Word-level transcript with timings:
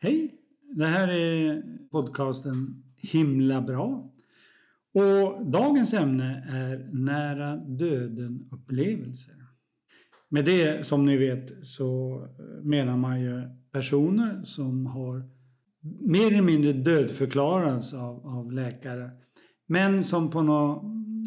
Hej! 0.00 0.34
Det 0.70 0.86
här 0.86 1.08
är 1.08 1.62
podcasten 1.90 2.82
Himla 2.96 3.60
bra. 3.60 4.12
Och 4.92 5.46
dagens 5.46 5.94
ämne 5.94 6.44
är 6.48 6.88
nära 6.92 7.56
döden-upplevelser. 7.56 9.34
Med 10.28 10.44
det, 10.44 10.86
som 10.86 11.06
ni 11.06 11.16
vet, 11.16 11.66
så 11.66 12.14
eh, 12.38 12.64
menar 12.64 12.96
man 12.96 13.20
ju 13.20 13.42
personer 13.72 14.44
som 14.44 14.86
har 14.86 15.22
mer 16.00 16.26
eller 16.26 16.42
mindre 16.42 16.72
dödförklarats 16.72 17.94
av, 17.94 18.26
av 18.26 18.52
läkare. 18.52 19.10
Men 19.66 20.04
som 20.04 20.30
på 20.30 20.42
något 20.42 20.82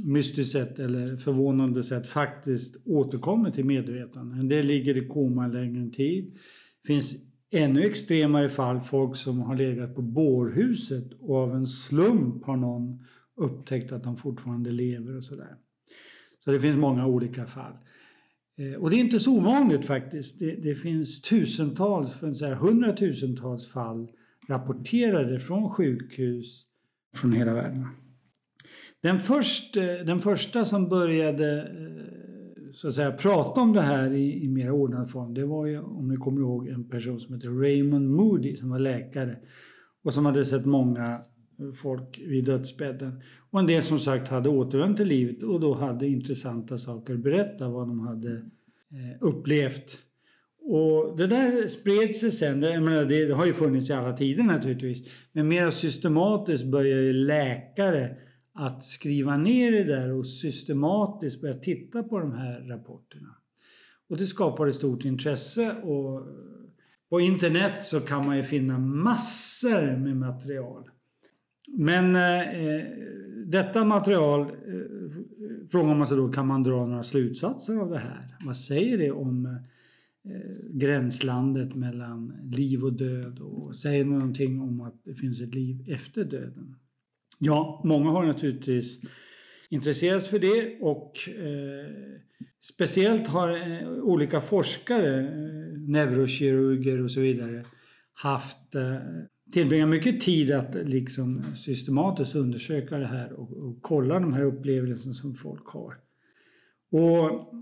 mystiskt 0.06 0.52
sätt 0.52 0.80
eller 0.80 1.18
förvånande 1.18 1.84
sätt 1.84 2.08
faktiskt 2.08 2.88
återkommer 2.88 3.52
till 3.52 3.66
medvetande. 3.66 4.36
En 4.36 4.48
del 4.48 4.66
ligger 4.66 4.98
i 4.98 5.08
koma 5.08 5.48
längre 5.48 5.90
tid. 5.90 6.38
Finns 6.88 7.31
ännu 7.52 7.86
extremare 7.86 8.50
fall 8.50 8.80
folk 8.80 9.18
som 9.18 9.40
har 9.40 9.56
legat 9.56 9.96
på 9.96 10.02
bårhuset 10.02 11.14
och 11.20 11.36
av 11.36 11.56
en 11.56 11.66
slump 11.66 12.46
har 12.46 12.58
någon 12.58 13.04
upptäckt 13.36 13.92
att 13.92 14.04
de 14.04 14.18
fortfarande 14.18 14.72
lever 14.72 15.18
och 15.18 15.24
sådär. 15.24 15.56
Så 16.44 16.52
det 16.52 16.60
finns 16.60 16.78
många 16.78 17.06
olika 17.06 17.46
fall. 17.46 17.74
Eh, 18.58 18.82
och 18.82 18.90
det 18.90 18.96
är 18.96 19.00
inte 19.00 19.20
så 19.20 19.38
ovanligt 19.38 19.86
faktiskt. 19.86 20.40
Det, 20.40 20.56
det 20.56 20.76
finns 20.76 21.22
tusentals, 21.22 22.14
för 22.14 22.28
att 22.28 22.38
säga 22.38 22.56
hundratusentals 22.56 23.68
fall 23.68 24.12
rapporterade 24.48 25.40
från 25.40 25.70
sjukhus 25.70 26.66
från 27.16 27.34
hela 27.34 27.54
världen. 27.54 27.88
Den, 29.02 29.20
först, 29.20 29.78
eh, 29.78 29.84
den 29.84 30.20
första 30.20 30.66
som 30.66 30.90
började 30.90 31.62
eh, 31.62 32.31
så 32.74 32.88
att 32.88 32.96
säga, 32.96 33.12
prata 33.12 33.62
om 33.62 33.74
det 33.74 33.82
här 33.82 34.14
i, 34.14 34.44
i 34.44 34.48
mer 34.48 34.72
ordnad 34.72 35.10
form 35.10 35.34
det 35.34 35.46
var 35.46 35.66
ju, 35.66 35.80
om 35.80 36.08
ni 36.08 36.18
kommer 36.18 36.42
ihåg, 36.42 36.68
en 36.68 36.90
person 36.90 37.20
som 37.20 37.36
heter 37.36 37.50
Raymond 37.50 38.10
Moody 38.10 38.56
som 38.56 38.70
var 38.70 38.80
läkare 38.80 39.38
och 40.04 40.14
som 40.14 40.26
hade 40.26 40.46
sett 40.46 40.66
många 40.66 41.22
folk 41.82 42.22
vid 42.28 42.46
dödsbädden. 42.46 43.22
Och 43.52 43.60
en 43.60 43.68
del 43.68 43.84
som 43.84 44.00
sagt 44.00 44.28
hade 44.28 44.50
återvänt 44.50 44.98
till 44.98 45.08
livet 45.08 45.44
och 45.44 45.60
då 45.60 45.74
hade 45.74 46.08
intressanta 46.08 46.78
saker 46.78 47.14
att 47.14 47.20
berätta 47.20 47.70
vad 47.70 47.88
de 47.88 48.00
hade 48.00 48.32
eh, 48.32 49.18
upplevt. 49.20 49.98
Och 50.62 51.18
det 51.18 51.28
där 51.28 51.68
spred 51.68 52.16
sig 52.16 52.32
sen, 52.32 52.62
jag 52.62 52.84
menar, 52.84 53.06
det 53.06 53.34
har 53.34 53.46
ju 53.46 53.54
funnits 53.54 53.90
i 53.90 53.94
alla 53.94 54.18
tider 54.18 54.44
naturligtvis, 54.44 55.08
men 55.32 55.48
mer 55.48 55.70
systematiskt 55.70 56.66
började 56.66 57.14
läkare 57.14 58.16
att 58.62 58.86
skriva 58.86 59.38
ner 59.38 59.72
det 59.72 59.84
där 59.84 60.14
och 60.14 60.28
systematiskt 60.28 61.42
börja 61.42 61.58
titta 61.58 62.04
på 62.04 62.20
de 62.20 62.32
här 62.32 62.62
rapporterna. 62.62 63.36
Och 64.10 64.18
det 64.18 64.26
skapade 64.26 64.74
stort 64.74 65.06
intresse 65.06 65.72
och 65.72 66.28
på 67.10 67.22
internet 67.22 67.86
så 67.86 68.00
kan 68.00 68.26
man 68.26 68.38
ju 68.38 68.44
finna 68.44 68.80
massor 68.80 69.98
med 69.98 70.18
material. 70.18 70.90
Men 71.68 72.16
eh, 72.16 72.86
detta 73.46 73.86
material 73.86 74.42
eh, 74.42 74.48
frågar 75.72 75.96
man 75.96 76.08
sig 76.08 76.18
då, 76.18 76.32
kan 76.32 76.48
man 76.48 76.64
dra 76.64 76.86
några 76.86 77.04
slutsatser 77.04 77.78
av 77.78 77.90
det 77.90 78.00
här? 78.00 78.36
Vad 78.46 78.58
säger 78.58 78.98
det 78.98 79.12
om 79.12 79.46
eh, 79.46 80.70
gränslandet 80.70 81.76
mellan 81.76 82.34
liv 82.44 82.84
och 82.84 82.94
död 82.94 83.40
och 83.40 83.76
säger 83.76 84.06
någonting 84.06 84.62
om 84.62 84.82
att 84.82 85.04
det 85.04 85.14
finns 85.14 85.42
ett 85.42 85.56
liv 85.56 85.86
efter 85.88 86.24
döden? 86.24 86.76
Ja, 87.44 87.82
många 87.84 88.10
har 88.10 88.26
naturligtvis 88.26 89.00
intresserats 89.70 90.28
för 90.28 90.40
det 90.40 90.78
och 90.82 91.14
eh, 91.28 91.92
speciellt 92.64 93.28
har 93.28 93.50
eh, 93.50 93.90
olika 93.90 94.42
forskare, 94.42 95.20
eh, 95.20 95.80
neurokirurger 95.88 97.04
och 97.04 97.12
så 97.12 97.20
vidare, 97.20 97.66
haft 98.14 98.76
eh, 98.76 98.96
tillbringat 99.54 99.90
mycket 99.90 100.22
tid 100.22 100.52
att 100.52 100.76
liksom 100.76 101.44
systematiskt 101.56 102.36
undersöka 102.36 102.98
det 102.98 103.08
här 103.08 103.34
och, 103.34 103.58
och 103.58 103.82
kolla 103.82 104.20
de 104.20 104.34
här 104.34 104.44
upplevelserna 104.44 105.14
som 105.14 105.34
folk 105.34 105.66
har. 105.68 105.96
Och 106.92 107.54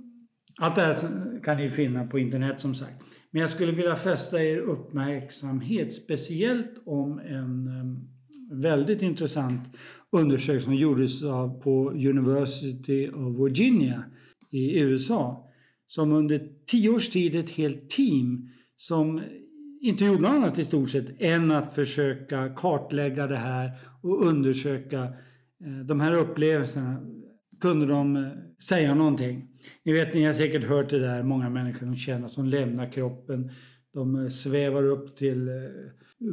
allt 0.58 0.76
det 0.76 0.82
här 0.82 1.44
kan 1.44 1.58
ni 1.58 1.70
finna 1.70 2.08
på 2.08 2.20
internet 2.20 2.60
som 2.60 2.76
sagt. 2.76 3.04
Men 3.32 3.42
jag 3.42 3.50
skulle 3.50 3.72
vilja 3.72 3.96
fästa 3.96 4.44
er 4.44 4.58
uppmärksamhet 4.58 5.94
speciellt 5.94 6.82
om 6.86 7.20
en 7.20 7.68
eh, 7.68 8.19
väldigt 8.50 9.02
intressant 9.02 9.76
undersökning 10.12 10.62
som 10.62 10.76
gjordes 10.76 11.24
av, 11.24 11.62
på 11.62 11.90
University 11.90 13.10
of 13.10 13.40
Virginia 13.40 14.04
i 14.52 14.80
USA. 14.80 15.50
Som 15.88 16.12
under 16.12 16.50
tio 16.66 16.90
års 16.90 17.10
tid 17.10 17.36
ett 17.36 17.50
helt 17.50 17.90
team 17.90 18.50
som 18.78 19.22
inte 19.82 20.06
gjorde 20.06 20.22
något 20.22 20.32
annat 20.32 20.60
i 20.60 20.64
stort 20.64 20.90
sett 20.90 21.22
än 21.22 21.52
att 21.52 21.76
försöka 21.76 22.50
kartlägga 22.50 23.28
det 23.28 23.38
här 23.38 23.72
och 24.02 24.26
undersöka 24.26 25.04
eh, 25.66 25.86
de 25.86 26.00
här 26.00 26.14
upplevelserna. 26.14 27.02
Kunde 27.62 27.86
de 27.86 28.16
eh, 28.16 28.28
säga 28.64 28.96
någonting? 28.96 29.48
Ni 29.84 29.94
vet, 29.94 30.14
ni 30.14 30.24
har 30.24 30.34
säkert 30.34 30.64
hört 30.64 30.90
det 30.90 31.00
där, 31.00 31.24
många 31.24 31.50
människor 31.50 31.80
som 31.80 31.96
känner 31.96 32.26
att 32.28 32.36
de 32.36 32.46
lämnar 32.46 32.92
kroppen. 32.92 33.52
De 33.94 34.16
eh, 34.16 34.28
svävar 34.28 34.84
upp 34.84 35.16
till 35.16 35.50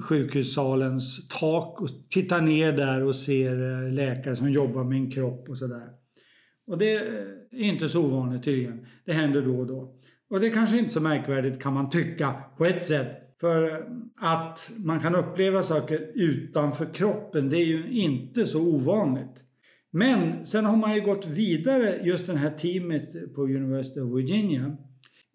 sjukhussalens 0.08 1.28
tak 1.28 1.80
och 1.80 1.88
tittar 2.10 2.40
ner 2.40 2.72
där 2.72 3.04
och 3.04 3.16
ser 3.16 3.84
eh, 3.84 3.92
läkare 3.92 4.36
som 4.36 4.50
jobbar 4.50 4.84
med 4.84 4.98
en 4.98 5.10
kropp 5.10 5.48
och 5.48 5.58
sådär. 5.58 5.88
Och 6.66 6.78
det 6.78 6.94
är 6.94 7.36
inte 7.52 7.88
så 7.88 8.04
ovanligt 8.04 8.42
tydligen. 8.42 8.86
Det 9.04 9.12
händer 9.12 9.42
då 9.42 9.58
och 9.58 9.66
då. 9.66 9.94
Och 10.30 10.40
det 10.40 10.46
är 10.46 10.50
kanske 10.50 10.78
inte 10.78 10.90
så 10.90 11.00
märkvärdigt 11.00 11.62
kan 11.62 11.72
man 11.72 11.90
tycka 11.90 12.34
på 12.58 12.64
ett 12.64 12.84
sätt. 12.84 13.22
För 13.40 13.70
eh, 13.70 13.78
att 14.16 14.72
man 14.76 15.00
kan 15.00 15.14
uppleva 15.14 15.62
saker 15.62 16.10
utanför 16.14 16.94
kroppen, 16.94 17.50
det 17.50 17.56
är 17.56 17.66
ju 17.66 17.90
inte 17.90 18.46
så 18.46 18.62
ovanligt. 18.62 19.42
Men 19.90 20.46
sen 20.46 20.64
har 20.64 20.76
man 20.76 20.94
ju 20.94 21.00
gått 21.00 21.26
vidare, 21.26 22.00
just 22.04 22.26
det 22.26 22.36
här 22.36 22.50
teamet 22.50 23.34
på 23.34 23.42
University 23.42 24.00
of 24.00 24.18
Virginia 24.18 24.76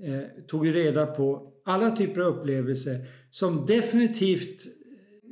eh, 0.04 0.44
tog 0.48 0.66
ju 0.66 0.74
reda 0.74 1.06
på 1.06 1.54
alla 1.66 1.92
typer 1.92 2.22
av 2.22 2.28
upplevelser 2.28 3.06
som 3.32 3.66
definitivt 3.66 4.68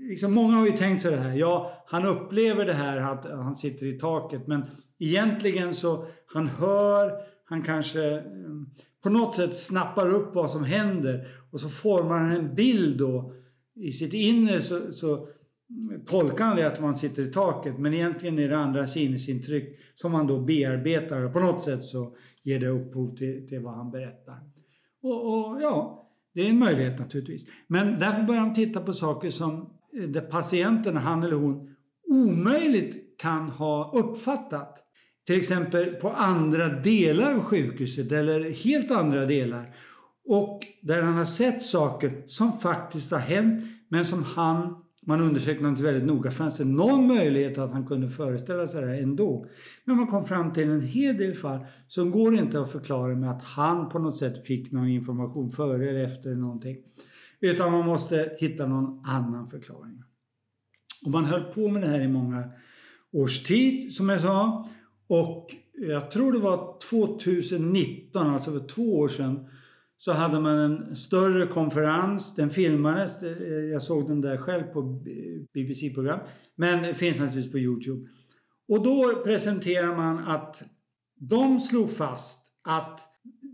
Liksom 0.10 0.34
många 0.34 0.56
har 0.56 0.66
ju 0.66 0.72
tänkt 0.72 1.02
sig 1.02 1.12
det 1.12 1.18
här. 1.18 1.36
Ja, 1.36 1.84
han 1.88 2.06
upplever 2.06 2.66
det 2.66 2.74
här 2.74 2.98
att 2.98 3.26
han 3.26 3.56
sitter 3.56 3.86
i 3.86 4.00
taket. 4.00 4.48
Men 4.48 4.66
egentligen 5.00 5.76
så 5.76 6.06
han 6.26 6.48
hör, 6.48 7.12
han 7.46 7.62
kanske 7.62 8.16
eh, 8.16 8.22
på 9.04 9.10
något 9.10 9.36
sätt 9.36 9.58
snappar 9.58 10.16
upp 10.16 10.36
vad 10.36 10.52
som 10.52 10.64
händer 10.64 11.28
och 11.52 11.60
så 11.60 11.70
formar 11.70 12.20
han 12.20 12.32
en 12.32 12.56
bild 12.56 12.98
då. 12.98 13.34
I 13.76 13.92
sitt 13.92 14.14
inre 14.14 14.62
så, 14.62 14.92
så 14.92 15.28
tolkar 16.06 16.46
han 16.46 16.56
det 16.56 16.68
att 16.68 16.82
man 16.82 16.96
sitter 16.96 17.24
i 17.24 17.32
taket 17.32 17.80
men 17.80 17.94
egentligen 17.94 18.40
är 18.40 18.50
det 18.50 18.58
andra 18.58 18.88
sinnesintryck 18.88 19.80
som 19.96 20.14
han 20.14 20.28
då 20.28 20.40
bearbetar 20.40 21.24
och 21.24 21.34
på 21.34 21.40
något 21.40 21.64
sätt 21.64 21.84
så 21.84 22.16
ger 22.44 22.60
det 22.60 22.68
upphov 22.68 23.16
till, 23.16 23.48
till 23.48 23.60
vad 23.60 23.74
han 23.74 23.92
berättar. 23.92 24.38
Och, 25.02 25.50
och, 25.52 25.62
ja, 25.62 26.10
det 26.34 26.42
är 26.42 26.50
en 26.50 26.60
möjlighet 26.60 27.00
naturligtvis. 27.00 27.46
Men 27.68 28.00
därför 28.00 28.24
börjar 28.24 28.42
han 28.42 28.54
titta 28.54 28.82
på 28.82 28.94
saker 28.94 29.30
som 29.30 29.70
eh, 30.00 30.10
där 30.10 30.22
patienten, 30.22 30.98
han 30.98 31.24
eller 31.24 31.36
hon, 31.36 31.76
omöjligt 32.08 33.20
kan 33.20 33.50
ha 33.50 33.92
uppfattat 33.96 34.78
till 35.26 35.38
exempel 35.38 35.96
på 35.96 36.10
andra 36.10 36.70
delar 36.70 37.34
av 37.34 37.40
sjukhuset 37.40 38.12
eller 38.12 38.52
helt 38.52 38.92
andra 38.92 39.26
delar. 39.26 39.76
Och 40.26 40.60
där 40.82 41.02
han 41.02 41.14
har 41.14 41.26
sett 41.26 41.64
saker 41.64 42.24
som 42.28 42.60
faktiskt 42.60 43.12
har 43.12 43.20
hänt 43.20 43.66
men 43.90 44.06
som 44.06 44.24
han, 44.24 44.84
man 45.06 45.22
undersökte 45.22 45.64
något 45.64 45.80
väldigt 45.80 46.06
noga, 46.06 46.32
fanns 46.32 46.58
det 46.58 46.66
någon 46.66 47.08
möjlighet 47.08 47.58
att 47.58 47.72
han 47.72 47.86
kunde 47.86 48.10
föreställa 48.10 48.68
sig 48.68 48.82
det 48.82 48.88
här 48.88 49.02
ändå. 49.02 49.46
Men 49.86 49.96
man 49.96 50.08
kom 50.08 50.26
fram 50.26 50.54
till 50.54 50.70
en 50.70 50.82
hel 50.82 51.18
del 51.18 51.36
fall 51.36 51.60
som 51.88 52.12
går 52.12 52.36
inte 52.36 52.62
att 52.62 52.72
förklara 52.72 53.16
med 53.16 53.32
att 53.32 53.44
han 53.44 53.90
på 53.90 54.00
något 54.00 54.18
sätt 54.18 54.46
fick 54.46 54.72
någon 54.72 54.88
information 54.88 55.50
före 55.50 55.90
eller 55.90 56.04
efter 56.04 56.36
någonting. 56.36 56.78
Utan 57.40 57.72
man 57.72 57.86
måste 57.86 58.36
hitta 58.40 58.68
någon 58.68 59.06
annan 59.06 59.48
förklaring. 59.48 60.04
Och 61.06 61.12
man 61.12 61.26
höll 61.26 61.44
på 61.44 61.68
med 61.68 61.82
det 61.82 61.88
här 61.88 62.02
i 62.02 62.08
många 62.08 62.44
års 63.12 63.44
tid 63.44 63.94
som 63.94 64.10
jag 64.10 64.22
sa. 64.22 64.68
Och 65.08 65.48
jag 65.74 66.12
tror 66.12 66.32
det 66.32 66.40
var 66.40 66.78
2019, 66.90 68.28
alltså 68.28 68.52
för 68.52 68.68
två 68.68 68.98
år 68.98 69.08
sedan, 69.08 69.50
så 70.00 70.12
hade 70.12 70.40
man 70.40 70.58
en 70.58 70.96
större 70.96 71.48
konferens. 71.48 72.36
Den 72.36 72.50
filmades. 72.50 73.12
Jag 73.72 73.82
såg 73.82 74.08
den 74.08 74.22
där 74.22 74.38
själv 74.38 74.64
på 74.64 74.82
BBC-program. 75.54 76.20
Men 76.56 76.84
det 76.84 76.94
finns 76.94 77.20
naturligtvis 77.20 77.52
på 77.52 77.60
Youtube. 77.60 78.08
Och 78.68 78.84
då 78.84 79.24
presenterar 79.24 79.96
man 79.96 80.20
att 80.20 80.64
de 81.16 81.60
slog 81.60 81.92
fast 81.92 82.40
att 82.64 83.02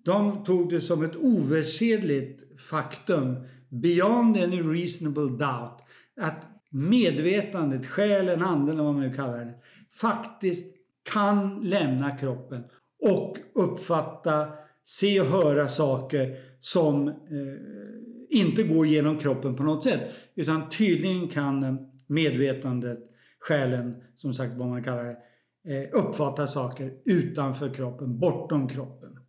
de 0.06 0.44
tog 0.44 0.69
det 0.69 0.81
som 0.81 1.03
ett 1.03 1.15
oversedligt 1.15 2.62
faktum, 2.62 3.36
beyond 3.69 4.38
any 4.38 4.62
reasonable 4.62 5.24
doubt, 5.24 5.81
att 6.21 6.45
medvetandet, 6.69 7.86
själen, 7.86 8.44
anden 8.44 8.69
eller 8.69 8.83
vad 8.83 8.94
man 8.94 9.03
nu 9.03 9.13
kallar 9.13 9.38
det, 9.38 9.53
faktiskt 10.00 10.75
kan 11.13 11.62
lämna 11.63 12.18
kroppen 12.18 12.63
och 13.03 13.38
uppfatta, 13.53 14.48
se 14.85 15.19
och 15.21 15.25
höra 15.25 15.67
saker 15.67 16.37
som 16.61 17.07
eh, 17.07 17.13
inte 18.29 18.63
går 18.63 18.87
genom 18.87 19.17
kroppen 19.17 19.55
på 19.55 19.63
något 19.63 19.83
sätt. 19.83 20.01
Utan 20.35 20.69
tydligen 20.69 21.27
kan 21.27 21.63
eh, 21.63 21.75
medvetandet, 22.07 22.99
själen, 23.39 24.03
som 24.15 24.33
sagt 24.33 24.53
vad 24.55 24.67
man 24.67 24.83
kallar 24.83 25.03
det, 25.03 25.17
eh, 25.67 25.89
uppfatta 25.91 26.47
saker 26.47 26.93
utanför 27.05 27.73
kroppen, 27.73 28.19
bortom 28.19 28.69
kroppen. 28.69 29.19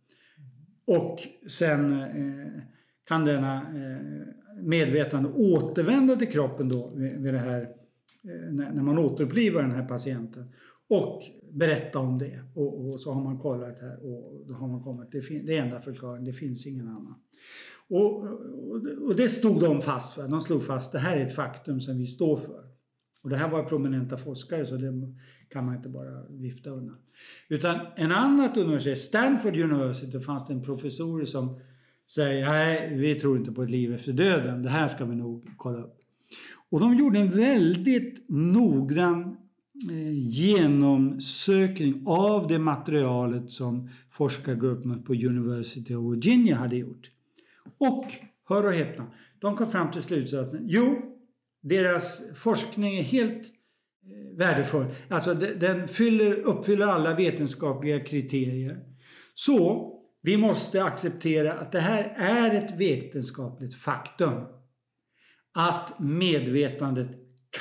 Och 0.87 1.19
sen 1.49 2.01
eh, 2.01 2.61
kan 3.07 3.25
denna 3.25 3.55
eh, 3.55 4.63
medvetande 4.63 5.29
återvända 5.29 6.15
till 6.15 6.31
kroppen 6.31 6.69
då 6.69 6.91
vid 6.95 7.33
det 7.33 7.39
här, 7.39 7.61
eh, 7.61 8.53
när 8.53 8.83
man 8.83 8.97
återupplivar 8.97 9.61
den 9.61 9.71
här 9.71 9.85
patienten 9.85 10.53
och 10.89 11.21
berätta 11.53 11.99
om 11.99 12.17
det. 12.17 12.43
Och, 12.53 12.87
och, 12.87 13.01
så 13.01 13.11
har 13.11 13.23
man 13.23 13.39
kollat 13.39 13.79
här 13.79 14.05
och 14.05 14.47
då 14.47 14.53
har 14.53 14.67
man 14.67 14.83
kommit, 14.83 15.11
det, 15.11 15.21
fin, 15.21 15.45
det 15.45 15.57
är 15.57 15.61
enda 15.63 15.81
förklaringen, 15.81 16.25
det 16.25 16.33
finns 16.33 16.67
ingen 16.67 16.87
annan. 16.87 17.15
Och, 17.89 18.23
och, 18.23 18.81
och, 19.01 19.15
det 19.15 19.29
stod 19.29 19.59
de 19.59 19.81
fast 19.81 20.13
för. 20.13 20.27
De 20.27 20.41
slog 20.41 20.63
fast 20.63 20.91
det 20.91 20.99
här 20.99 21.17
är 21.17 21.25
ett 21.25 21.35
faktum 21.35 21.79
som 21.79 21.97
vi 21.97 22.05
står 22.05 22.37
för. 22.37 22.63
Och 23.21 23.29
det 23.29 23.37
här 23.37 23.49
var 23.49 23.63
prominenta 23.63 24.17
forskare 24.17 24.65
så 24.65 24.75
det 24.77 25.13
kan 25.49 25.65
man 25.65 25.75
inte 25.75 25.89
bara 25.89 26.23
vifta 26.29 26.69
undan. 26.69 26.97
Utan 27.49 27.79
en 27.95 28.11
annat 28.11 28.57
universitet, 28.57 28.99
Stanford 28.99 29.57
University, 29.57 30.19
fanns 30.19 30.47
det 30.47 30.53
en 30.53 30.63
professor 30.63 31.25
som 31.25 31.59
säger 32.11 32.45
nej, 32.45 32.97
vi 32.97 33.15
tror 33.15 33.37
inte 33.37 33.51
på 33.51 33.63
ett 33.63 33.71
liv 33.71 33.93
efter 33.93 34.13
döden. 34.13 34.63
Det 34.63 34.69
här 34.69 34.87
ska 34.87 35.05
vi 35.05 35.15
nog 35.15 35.49
kolla 35.57 35.79
upp. 35.79 35.97
Och 36.69 36.79
de 36.79 36.95
gjorde 36.95 37.19
en 37.19 37.29
väldigt 37.29 38.29
noggrann 38.29 39.37
Eh, 39.83 40.11
genomsökning 40.13 42.03
av 42.07 42.47
det 42.47 42.59
materialet 42.59 43.51
som 43.51 43.89
forskargruppen 44.11 45.03
på 45.03 45.13
University 45.13 45.95
of 45.95 46.15
Virginia 46.15 46.55
hade 46.55 46.75
gjort. 46.75 47.11
Och, 47.77 48.05
hör 48.49 48.65
och 48.65 48.73
häpna, 48.73 49.11
de 49.39 49.55
kom 49.55 49.67
fram 49.67 49.91
till 49.91 50.01
slutsatsen, 50.01 50.59
jo, 50.63 51.01
deras 51.61 52.21
forskning 52.35 52.97
är 52.97 53.03
helt 53.03 53.43
eh, 53.43 54.37
värdefull. 54.37 54.85
Alltså 55.09 55.33
den 55.33 55.87
fyller, 55.87 56.33
uppfyller 56.33 56.87
alla 56.87 57.15
vetenskapliga 57.15 57.99
kriterier. 57.99 58.79
Så 59.33 59.93
vi 60.21 60.37
måste 60.37 60.83
acceptera 60.83 61.53
att 61.53 61.71
det 61.71 61.79
här 61.79 62.13
är 62.17 62.55
ett 62.55 62.79
vetenskapligt 62.79 63.75
faktum. 63.75 64.43
Att 65.53 65.99
medvetandet 65.99 67.07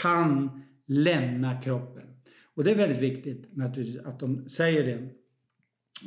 kan 0.02 0.62
lämna 0.86 1.60
kroppen. 1.60 2.05
Och 2.56 2.64
det 2.64 2.70
är 2.70 2.74
väldigt 2.74 3.02
viktigt 3.02 3.56
naturligtvis 3.56 4.04
att 4.04 4.20
de 4.20 4.48
säger 4.48 4.84
det. 4.84 5.08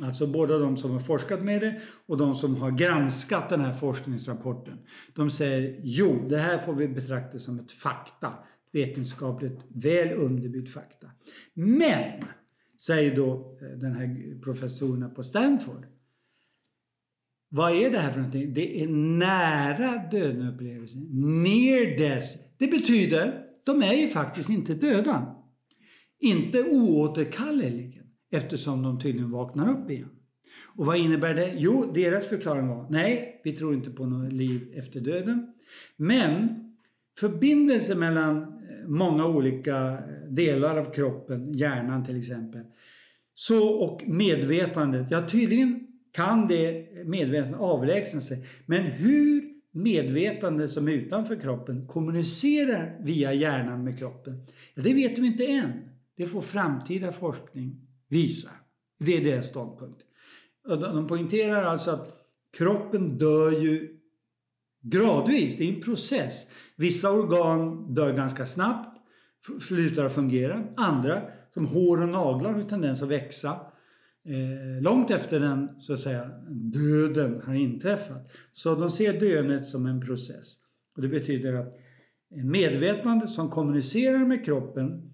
Alltså 0.02 0.26
både 0.26 0.58
de 0.58 0.76
som 0.76 0.90
har 0.90 1.00
forskat 1.00 1.42
med 1.44 1.60
det 1.60 1.80
och 2.06 2.16
de 2.16 2.34
som 2.34 2.56
har 2.56 2.70
granskat 2.70 3.48
den 3.48 3.60
här 3.60 3.72
forskningsrapporten. 3.72 4.78
De 5.14 5.30
säger 5.30 5.80
jo, 5.82 6.28
det 6.28 6.38
här 6.38 6.58
får 6.58 6.74
vi 6.74 6.88
betrakta 6.88 7.38
som 7.38 7.58
ett 7.58 7.72
fakta. 7.72 8.32
Vetenskapligt 8.72 9.64
väl 9.68 10.12
underbyggt 10.12 10.72
fakta. 10.72 11.06
Men, 11.54 12.24
säger 12.78 13.16
då 13.16 13.58
eh, 13.62 13.78
den 13.78 13.92
här 13.92 14.40
professorerna 14.42 15.08
på 15.08 15.22
Stanford. 15.22 15.86
Vad 17.48 17.72
är 17.72 17.90
det 17.90 17.98
här 17.98 18.10
för 18.10 18.18
någonting? 18.18 18.54
Det 18.54 18.82
är 18.82 18.88
nära 19.18 20.08
döden-upplevelsen. 20.10 21.08
Near 21.42 21.98
death. 21.98 22.26
Det 22.58 22.66
betyder, 22.66 23.46
de 23.66 23.82
är 23.82 23.92
ju 23.92 24.08
faktiskt 24.08 24.50
inte 24.50 24.74
döda. 24.74 25.39
Inte 26.20 26.62
oåterkalleligen 26.62 28.06
eftersom 28.30 28.82
de 28.82 29.00
tydligen 29.00 29.30
vaknar 29.30 29.70
upp 29.70 29.90
igen. 29.90 30.08
Och 30.76 30.86
vad 30.86 30.96
innebär 30.96 31.34
det? 31.34 31.52
Jo, 31.56 31.92
deras 31.94 32.28
förklaring 32.28 32.68
var 32.68 32.86
nej, 32.90 33.40
vi 33.44 33.52
tror 33.52 33.74
inte 33.74 33.90
på 33.90 34.06
något 34.06 34.32
liv 34.32 34.72
efter 34.74 35.00
döden. 35.00 35.52
Men 35.96 36.48
förbindelsen 37.18 37.98
mellan 37.98 38.42
eh, 38.42 38.88
många 38.88 39.26
olika 39.26 39.92
eh, 39.92 39.98
delar 40.28 40.76
av 40.76 40.92
kroppen, 40.92 41.52
hjärnan 41.52 42.04
till 42.04 42.18
exempel, 42.18 42.62
så 43.34 43.68
och 43.68 44.02
medvetandet, 44.06 45.06
ja 45.10 45.28
tydligen 45.28 45.86
kan 46.12 46.48
det 46.48 46.88
medvetandet 47.04 47.60
avlägsna 47.60 48.20
sig. 48.20 48.44
Men 48.66 48.82
hur 48.82 49.44
medvetandet 49.72 50.70
som 50.70 50.88
är 50.88 50.92
utanför 50.92 51.36
kroppen 51.36 51.86
kommunicerar 51.86 52.96
via 53.00 53.32
hjärnan 53.32 53.84
med 53.84 53.98
kroppen, 53.98 54.46
ja, 54.74 54.82
det 54.82 54.94
vet 54.94 55.18
vi 55.18 55.26
inte 55.26 55.46
än. 55.46 55.89
Det 56.20 56.26
får 56.26 56.40
framtida 56.40 57.12
forskning 57.12 57.80
visa. 58.08 58.50
Det 58.98 59.16
är 59.16 59.24
deras 59.24 59.46
ståndpunkt. 59.46 60.02
De 60.64 61.06
poängterar 61.06 61.64
alltså 61.64 61.90
att 61.90 62.08
kroppen 62.58 63.18
dör 63.18 63.50
ju 63.50 63.98
gradvis, 64.80 65.56
det 65.56 65.64
är 65.64 65.74
en 65.74 65.82
process. 65.82 66.46
Vissa 66.76 67.10
organ 67.10 67.94
dör 67.94 68.12
ganska 68.12 68.46
snabbt, 68.46 68.98
slutar 69.60 70.04
att 70.04 70.14
fungera. 70.14 70.64
Andra, 70.76 71.22
som 71.54 71.66
hår 71.66 72.02
och 72.02 72.08
naglar, 72.08 72.52
har 72.52 72.62
tendens 72.62 73.02
att 73.02 73.08
växa 73.08 73.50
eh, 74.24 74.82
långt 74.82 75.10
efter 75.10 75.40
den 75.40 75.80
så 75.80 75.92
att 75.92 76.00
säga, 76.00 76.30
döden 76.50 77.42
har 77.44 77.54
inträffat. 77.54 78.30
Så 78.52 78.74
de 78.74 78.90
ser 78.90 79.20
döendet 79.20 79.66
som 79.66 79.86
en 79.86 80.00
process. 80.00 80.54
Och 80.96 81.02
det 81.02 81.08
betyder 81.08 81.52
att 81.54 81.78
medvetandet 82.44 83.30
som 83.30 83.50
kommunicerar 83.50 84.26
med 84.26 84.44
kroppen 84.44 85.09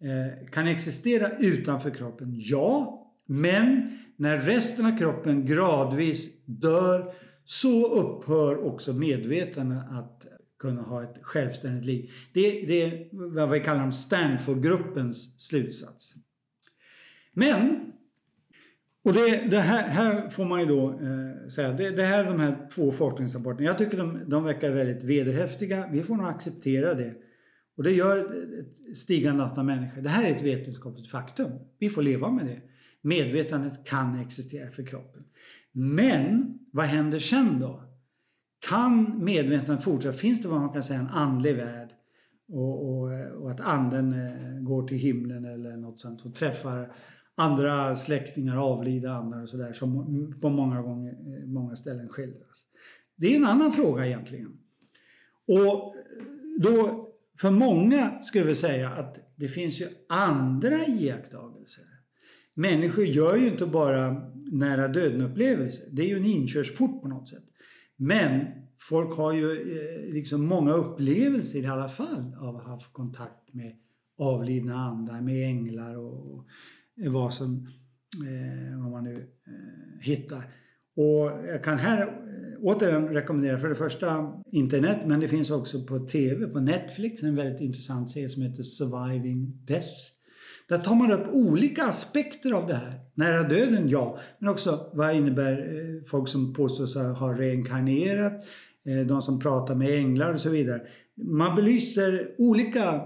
Eh, 0.00 0.48
kan 0.50 0.66
existera 0.66 1.38
utanför 1.38 1.90
kroppen? 1.90 2.34
Ja, 2.36 3.04
men 3.26 3.98
när 4.16 4.38
resten 4.38 4.86
av 4.86 4.98
kroppen 4.98 5.46
gradvis 5.46 6.44
dör 6.44 7.12
så 7.44 7.86
upphör 7.94 8.64
också 8.64 8.92
medvetandet 8.92 9.82
att 9.90 10.26
kunna 10.58 10.82
ha 10.82 11.02
ett 11.02 11.18
självständigt 11.22 11.86
liv. 11.86 12.10
Det, 12.32 12.50
det 12.50 12.82
är 12.82 13.08
vad 13.12 13.50
vi 13.50 13.60
kallar 13.60 13.90
Stanfordgruppens 13.90 15.40
slutsats. 15.40 16.14
Men, 17.32 17.92
och 19.02 19.12
det, 19.12 19.46
det 19.50 19.60
här, 19.60 19.88
här, 19.88 20.28
får 20.28 20.44
man 20.44 20.60
ju 20.60 20.66
då 20.66 20.90
eh, 20.90 21.48
säga, 21.48 21.72
det, 21.72 21.90
det, 21.90 22.02
här 22.02 22.24
är 22.24 22.28
de 22.28 22.40
här 22.40 22.68
två 22.74 22.92
forskningsrapporterna. 22.92 23.66
Jag 23.66 23.78
tycker 23.78 23.96
de, 23.96 24.20
de 24.26 24.44
verkar 24.44 24.70
väldigt 24.70 25.04
vederhäftiga. 25.04 25.88
Vi 25.92 26.02
får 26.02 26.16
nog 26.16 26.26
acceptera 26.26 26.94
det. 26.94 27.14
Och 27.78 27.84
det 27.84 27.92
gör 27.92 28.18
ett 28.60 28.98
stigande 28.98 29.44
antal 29.44 29.64
människor. 29.64 30.02
Det 30.02 30.08
här 30.08 30.24
är 30.24 30.34
ett 30.34 30.42
vetenskapligt 30.42 31.10
faktum. 31.10 31.52
Vi 31.78 31.88
får 31.88 32.02
leva 32.02 32.30
med 32.30 32.46
det. 32.46 32.60
Medvetandet 33.00 33.84
kan 33.84 34.18
existera 34.18 34.70
för 34.70 34.86
kroppen. 34.86 35.24
Men 35.72 36.58
vad 36.72 36.86
händer 36.86 37.18
sen 37.18 37.60
då? 37.60 37.82
Kan 38.68 39.24
medvetandet 39.24 39.84
fortsätta? 39.84 40.18
Finns 40.18 40.42
det 40.42 40.48
vad 40.48 40.60
man 40.60 40.72
kan 40.72 40.82
säga 40.82 41.00
en 41.00 41.06
andlig 41.06 41.56
värld? 41.56 41.88
Och, 42.48 42.88
och, 42.88 43.12
och, 43.42 43.50
att 43.50 43.60
anden 43.60 44.12
eh, 44.12 44.60
går 44.60 44.88
till 44.88 44.98
himlen 44.98 45.44
eller 45.44 45.76
något 45.76 46.00
sånt 46.00 46.24
och 46.24 46.34
träffar 46.34 46.92
andra 47.34 47.96
släktingar, 47.96 48.56
avlida 48.56 49.12
andar 49.12 49.42
och 49.42 49.48
sådär 49.48 49.72
som 49.72 50.34
på 50.40 50.48
många, 50.48 50.82
gånger, 50.82 51.12
eh, 51.12 51.46
många 51.46 51.76
ställen 51.76 52.08
skildras. 52.08 52.66
Det 53.16 53.32
är 53.32 53.36
en 53.36 53.44
annan 53.44 53.72
fråga 53.72 54.06
egentligen. 54.06 54.58
Och 55.46 55.94
då 56.60 57.07
för 57.40 57.50
många 57.50 58.22
skulle 58.22 58.44
vi 58.44 58.54
säga 58.54 58.90
att 58.90 59.18
det 59.36 59.48
finns 59.48 59.80
ju 59.80 59.88
andra 60.08 60.86
iakttagelser. 60.86 61.84
Människor 62.54 63.04
gör 63.04 63.36
ju 63.36 63.48
inte 63.48 63.66
bara 63.66 64.30
nära 64.52 64.88
döden-upplevelser. 64.88 65.84
Det 65.90 66.02
är 66.02 66.06
ju 66.06 66.16
en 66.16 66.24
inkörsport 66.24 67.02
på 67.02 67.08
något 67.08 67.28
sätt. 67.28 67.44
Men 67.96 68.46
folk 68.80 69.16
har 69.16 69.32
ju 69.32 69.52
eh, 69.52 70.14
liksom 70.14 70.46
många 70.46 70.72
upplevelser 70.72 71.58
i 71.58 71.66
alla 71.66 71.88
fall 71.88 72.36
av 72.40 72.56
att 72.56 72.62
ha 72.62 72.70
haft 72.70 72.92
kontakt 72.92 73.54
med 73.54 73.76
avlidna 74.18 74.74
andar, 74.74 75.20
med 75.20 75.46
änglar 75.46 75.96
och, 75.96 76.46
vad 77.06 77.34
som 77.34 77.66
eh, 78.26 78.82
vad 78.82 78.90
man 78.90 79.04
nu 79.04 79.14
eh, 79.46 80.00
hittar. 80.00 80.42
Och 80.98 81.30
jag 81.48 81.64
kan 81.64 81.78
här 81.78 82.00
eh, 82.00 82.08
återigen 82.60 83.08
rekommendera 83.08 83.58
för 83.58 83.68
det 83.68 83.74
första 83.74 84.32
internet 84.52 84.98
men 85.06 85.20
det 85.20 85.28
finns 85.28 85.50
också 85.50 85.86
på 85.86 85.98
TV, 85.98 86.46
på 86.46 86.60
Netflix, 86.60 87.22
en 87.22 87.36
väldigt 87.36 87.60
intressant 87.60 88.10
serie 88.10 88.28
som 88.28 88.42
heter 88.42 88.62
Surviving 88.62 89.66
Death. 89.66 89.86
Där 90.68 90.78
tar 90.78 90.94
man 90.94 91.12
upp 91.12 91.26
olika 91.32 91.84
aspekter 91.84 92.52
av 92.52 92.66
det 92.66 92.74
här. 92.74 92.92
Nära 93.14 93.42
döden, 93.42 93.88
ja. 93.88 94.18
Men 94.38 94.48
också 94.48 94.90
vad 94.92 95.14
innebär 95.14 95.52
eh, 95.52 96.04
folk 96.10 96.28
som 96.28 96.54
påstås 96.54 96.94
ha 96.94 97.38
reinkarnerat, 97.38 98.44
eh, 98.86 99.06
de 99.06 99.22
som 99.22 99.40
pratar 99.40 99.74
med 99.74 99.98
änglar 99.98 100.32
och 100.32 100.40
så 100.40 100.50
vidare. 100.50 100.82
Man 101.16 101.56
belyser 101.56 102.34
olika 102.38 103.00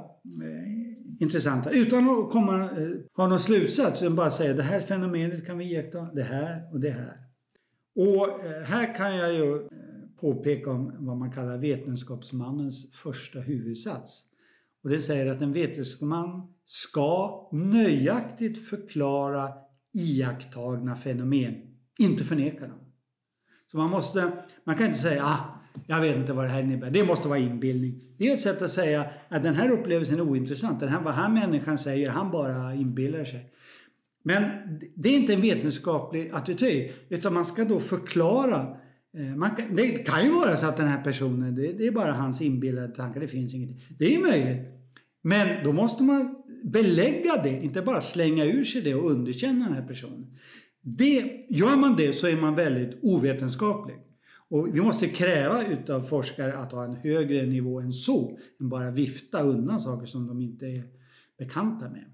intressanta 1.21 1.71
utan 1.71 2.09
att 2.09 2.31
komma, 2.31 2.69
ha 3.17 3.27
någon 3.27 3.39
slutsats. 3.39 4.03
Utan 4.03 4.17
bara 4.17 4.31
säga 4.31 4.55
det 4.55 4.63
här 4.63 4.81
fenomenet 4.81 5.47
kan 5.47 5.59
vi 5.59 5.65
iaktta, 5.65 6.01
det 6.15 6.23
här 6.23 6.73
och 6.73 6.81
det 6.81 6.91
här. 6.91 7.32
Och 7.95 8.45
eh, 8.45 8.63
här 8.63 8.95
kan 8.95 9.17
jag 9.17 9.35
ju 9.35 9.57
eh, 9.57 9.69
påpeka 10.21 10.71
om 10.71 11.07
vad 11.07 11.17
man 11.17 11.33
kallar 11.33 11.59
vetenskapsmannens 11.59 12.93
första 12.93 13.41
huvudsats. 13.41 14.25
Och 14.83 14.91
det 14.91 15.01
säger 15.01 15.27
att 15.27 15.43
en 15.43 15.53
vetenskapsman 15.53 16.53
ska 16.65 17.49
nöjaktigt 17.53 18.69
förklara 18.69 19.53
iakttagna 19.93 20.97
fenomen, 20.97 21.55
inte 21.99 22.25
förneka 22.25 22.61
dem. 22.61 22.79
Så 23.71 23.77
man 23.77 23.91
måste, 23.91 24.33
man 24.65 24.77
kan 24.77 24.87
inte 24.87 24.99
säga 24.99 25.25
ah, 25.25 25.63
jag 25.87 26.01
vet 26.01 26.17
inte 26.17 26.33
vad 26.33 26.45
det 26.45 26.49
här 26.49 26.63
innebär. 26.63 26.91
Det 26.91 27.05
måste 27.05 27.29
vara 27.29 27.39
inbildning. 27.39 28.01
Det 28.19 28.29
är 28.29 28.35
ett 28.35 28.41
sätt 28.41 28.63
att 28.63 28.71
säga 28.71 29.11
att 29.29 29.43
den 29.43 29.55
här 29.55 29.71
upplevelsen 29.71 30.19
är 30.19 30.23
ointressant. 30.23 30.81
Den 30.81 30.89
här, 30.89 31.01
vad 31.01 31.15
här 31.15 31.29
människan 31.29 31.79
säger, 31.79 32.11
han 32.11 32.31
bara 32.31 32.75
inbillar 32.75 33.25
sig. 33.25 33.53
Men 34.23 34.43
det 34.95 35.09
är 35.09 35.17
inte 35.17 35.35
en 35.35 35.41
vetenskaplig 35.41 36.31
attityd, 36.33 36.91
utan 37.09 37.35
man 37.35 37.45
ska 37.45 37.65
då 37.65 37.81
förklara. 37.81 38.77
Eh, 39.19 39.37
man 39.37 39.57
kan, 39.57 39.77
det 39.77 39.89
kan 39.89 40.25
ju 40.25 40.31
vara 40.31 40.57
så 40.57 40.67
att 40.67 40.77
den 40.77 40.89
här 40.89 41.05
personen, 41.05 41.55
det, 41.55 41.73
det 41.73 41.87
är 41.87 41.93
bara 41.93 42.13
hans 42.13 42.43
inbillade 42.43 42.89
tankar, 42.89 43.21
det 43.21 43.29
finns 43.29 43.55
ingenting. 43.55 43.81
Det 43.99 44.15
är 44.15 44.21
möjligt. 44.21 44.69
Men 45.23 45.65
då 45.65 45.73
måste 45.73 46.03
man 46.03 46.43
belägga 46.65 47.43
det, 47.43 47.65
inte 47.65 47.83
bara 47.83 48.01
slänga 48.01 48.45
ur 48.45 48.65
sig 48.65 48.83
det 48.83 48.95
och 48.95 49.11
underkänna 49.11 49.65
den 49.65 49.75
här 49.75 49.87
personen. 49.87 50.27
Det, 50.81 51.47
gör 51.49 51.77
man 51.77 51.97
det 51.97 52.13
så 52.13 52.27
är 52.27 52.37
man 52.37 52.55
väldigt 52.55 52.99
ovetenskaplig. 53.03 53.97
Och 54.49 54.77
vi 54.77 54.81
måste 54.81 55.09
kräva 55.09 55.67
utav 55.67 56.03
forskare 56.03 56.59
att 56.59 56.73
ha 56.73 56.85
en 56.85 56.95
högre 56.95 57.47
nivå 57.47 57.81
än 57.81 57.93
så, 57.93 58.39
än 58.61 58.69
bara 58.69 58.91
vifta 58.91 59.43
undan 59.43 59.81
saker 59.81 60.07
som 60.07 60.27
de 60.27 60.41
inte 60.41 60.67
är 60.67 60.85
bekanta 61.39 61.91
med. 61.91 62.05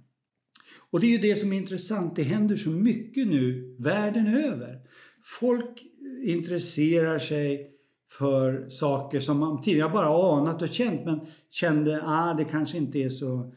Och 0.90 1.00
det 1.00 1.06
är 1.06 1.10
ju 1.10 1.18
det 1.18 1.36
som 1.36 1.52
är 1.52 1.56
intressant, 1.56 2.16
det 2.16 2.22
händer 2.22 2.56
så 2.56 2.70
mycket 2.70 3.28
nu 3.28 3.76
världen 3.78 4.26
över. 4.26 4.80
Folk 5.22 5.84
intresserar 6.24 7.18
sig 7.18 7.70
för 8.10 8.68
saker 8.68 9.20
som 9.20 9.38
man 9.38 9.62
tidigare 9.62 9.90
bara 9.90 10.38
anat 10.38 10.62
och 10.62 10.68
känt 10.68 11.04
men 11.04 11.20
kände 11.50 11.96
att 11.96 12.04
ah, 12.06 12.34
det 12.34 12.44
kanske 12.44 12.78
inte 12.78 12.98
är 12.98 13.08
så, 13.08 13.52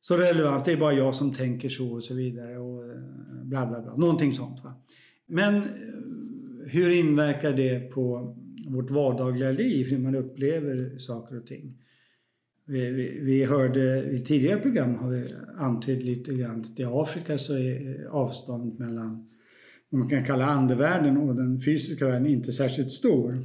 så 0.00 0.16
relevant, 0.16 0.64
det 0.64 0.72
är 0.72 0.76
bara 0.76 0.92
jag 0.92 1.14
som 1.14 1.34
tänker 1.34 1.68
så 1.68 1.92
och 1.92 2.04
så 2.04 2.14
vidare. 2.14 2.58
Och 2.58 2.84
eh, 2.84 3.00
bla 3.42 3.66
bla 3.66 3.82
bla, 3.82 3.96
någonting 3.96 4.32
sånt. 4.32 4.64
Va? 4.64 4.74
Men 5.26 5.54
eh, 5.56 5.62
hur 6.66 6.90
inverkar 6.90 7.52
det 7.52 7.80
på 7.80 8.36
vårt 8.68 8.90
vardagliga 8.90 9.50
liv, 9.50 9.86
hur 9.90 9.98
man 9.98 10.14
upplever 10.14 10.98
saker 10.98 11.38
och 11.38 11.46
ting? 11.46 11.78
Vi, 12.68 12.90
vi, 12.90 13.20
vi 13.20 13.44
hörde 13.44 14.10
i 14.10 14.18
tidigare 14.18 14.60
program 14.60 14.94
har 14.94 15.10
vi 15.10 15.26
antytt 15.58 16.02
lite 16.02 16.34
grann 16.34 16.60
att 16.60 16.80
i 16.80 16.84
Afrika 16.84 17.38
så 17.38 17.54
är 17.54 18.06
avståndet 18.10 18.78
mellan 18.78 19.28
vad 19.90 19.98
man 19.98 20.08
kan 20.08 20.24
kalla 20.24 20.46
andevärlden 20.46 21.16
och 21.16 21.34
den 21.34 21.60
fysiska 21.60 22.06
världen 22.06 22.26
inte 22.26 22.52
särskilt 22.52 22.92
stor. 22.92 23.38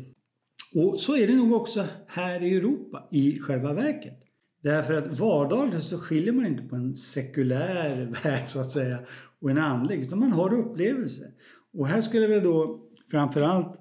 Och 0.75 0.99
så 0.99 1.15
är 1.15 1.27
det 1.27 1.35
nog 1.35 1.53
också 1.53 1.85
här 2.07 2.43
i 2.43 2.55
Europa 2.55 3.07
i 3.11 3.39
själva 3.39 3.73
verket. 3.73 4.17
Därför 4.63 4.93
att 4.93 5.19
vardagligen 5.19 5.81
så 5.81 5.97
skiljer 5.97 6.33
man 6.33 6.45
inte 6.45 6.63
på 6.63 6.75
en 6.75 6.95
sekulär 6.95 8.05
värld 8.23 8.49
så 8.49 8.59
att 8.59 8.71
säga 8.71 8.99
och 9.41 9.51
en 9.51 9.57
andlig, 9.57 10.01
utan 10.01 10.19
man 10.19 10.31
har 10.31 10.53
upplevelser. 10.53 11.27
Och 11.73 11.87
här 11.87 12.01
skulle 12.01 12.27
vi 12.27 12.39
då 12.39 12.79
framförallt 13.11 13.79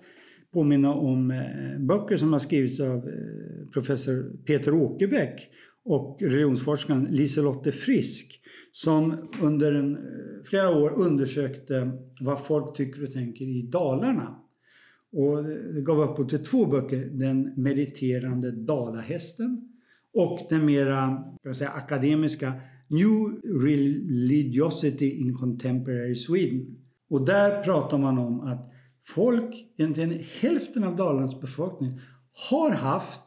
påminna 0.53 0.95
om 0.95 1.31
eh, 1.31 1.79
böcker 1.79 2.17
som 2.17 2.33
har 2.33 2.41
skrivits 2.41 2.81
av 2.81 3.09
eh, 3.09 3.40
professor 3.73 4.33
Peter 4.47 4.75
Åkerbäck 4.75 5.49
och 5.85 6.23
religionsforskaren 6.23 7.05
Liselotte 7.05 7.73
Frisk 7.73 8.41
som 8.73 9.29
under 9.43 9.73
en, 9.73 9.97
eh, 9.97 10.03
flera 10.45 10.77
år 10.77 10.91
undersökte 10.91 11.91
vad 12.21 12.47
folk 12.47 12.77
tycker 12.77 13.05
och 13.05 13.13
tänker 13.13 13.45
i 13.45 13.63
Dalarna. 13.63 14.37
Och 15.13 15.45
det 15.45 15.83
gav 15.83 16.01
upphov 16.01 16.29
till 16.29 16.45
två 16.45 16.67
böcker, 16.67 17.05
Den 17.05 17.53
mediterande 17.57 18.51
dalahästen 18.51 19.69
och 20.15 20.39
den 20.51 20.65
mera 20.65 21.25
säga, 21.55 21.71
akademiska 21.71 22.53
New 22.89 23.41
Religiosity 23.63 25.11
in 25.11 25.35
Contemporary 25.35 26.15
Sweden. 26.15 26.77
Och 27.09 27.27
där 27.27 27.63
pratar 27.63 27.99
man 27.99 28.19
om 28.19 28.41
att 28.41 28.73
folk, 29.03 29.67
egentligen 29.77 30.23
hälften 30.41 30.85
av 30.85 30.97
Dalarnas 30.97 31.41
befolkning, 31.41 32.01
har 32.51 32.71
haft 32.71 33.21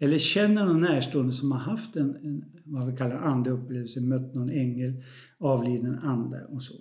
eller 0.00 0.18
känner 0.18 0.64
någon 0.64 0.80
närstående 0.80 1.32
som 1.32 1.52
har 1.52 1.58
haft 1.58 1.96
en, 1.96 2.16
en 2.22 2.44
vad 2.64 2.90
vi 2.90 2.96
kallar 2.96 3.16
andeupplevelse, 3.16 4.00
mött 4.00 4.34
någon 4.34 4.50
ängel, 4.50 4.92
avliden 5.38 5.98
ande 5.98 6.44
och 6.44 6.62
så. 6.62 6.74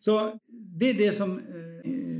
Så 0.00 0.40
det 0.50 0.90
är 0.90 0.94
det 0.94 1.12
som 1.12 1.38
eh, 1.38 1.44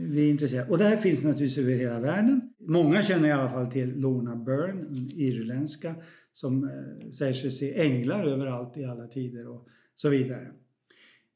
vi 0.09 0.27
är 0.27 0.31
intresserade 0.31 0.67
av. 0.67 0.73
Och 0.73 0.79
det 0.79 0.85
här 0.85 0.97
finns 0.97 1.23
naturligtvis 1.23 1.59
över 1.59 1.73
hela 1.73 2.01
världen. 2.01 2.41
Många 2.59 3.03
känner 3.03 3.29
i 3.29 3.33
alla 3.33 3.51
fall 3.51 3.67
till 3.67 4.01
Lorna 4.01 4.37
Byrne, 4.37 4.81
en 4.89 5.11
irländska, 5.11 5.95
som 6.33 6.65
eh, 6.65 7.11
säger 7.11 7.33
sig 7.33 7.51
se 7.51 7.81
änglar 7.81 8.25
överallt 8.25 8.77
i 8.77 8.85
alla 8.85 9.07
tider 9.07 9.49
och 9.49 9.69
så 9.97 10.09
vidare. 10.09 10.49